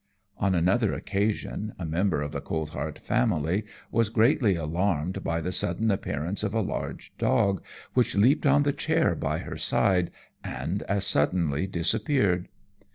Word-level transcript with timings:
On 0.39 0.55
another 0.55 0.95
occasion, 0.95 1.75
a 1.77 1.85
member 1.85 2.23
of 2.23 2.31
the 2.31 2.41
Coltheart 2.41 2.97
family 2.97 3.65
was 3.91 4.09
greatly 4.09 4.55
alarmed 4.55 5.23
by 5.23 5.41
the 5.41 5.51
sudden 5.51 5.91
appearance 5.91 6.41
of 6.41 6.55
a 6.55 6.61
large 6.61 7.13
dog, 7.19 7.61
which 7.93 8.15
leaped 8.15 8.47
on 8.47 8.63
the 8.63 8.73
chair 8.73 9.13
by 9.13 9.37
her 9.37 9.57
side, 9.57 10.09
and 10.43 10.81
as 10.89 11.05
suddenly 11.05 11.67
disappeared. 11.67 12.47